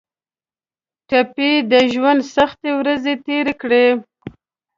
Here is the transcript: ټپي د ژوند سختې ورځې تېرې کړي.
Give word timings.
ټپي 1.09 1.51
د 1.71 1.73
ژوند 1.93 2.21
سختې 2.35 2.69
ورځې 2.79 3.13
تېرې 3.25 3.53
کړي. 3.61 3.85